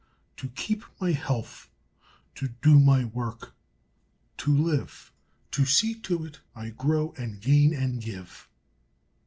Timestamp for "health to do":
1.11-2.79